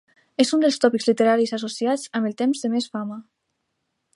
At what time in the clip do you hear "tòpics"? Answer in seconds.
0.85-1.09